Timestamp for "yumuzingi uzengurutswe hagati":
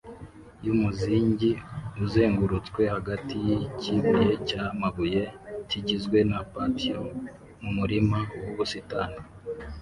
0.65-3.35